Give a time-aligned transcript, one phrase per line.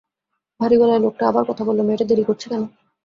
[0.59, 2.63] ভারি গলার লোকটা আবার কথা বলল, মেয়েটা দেরি করছে কেন?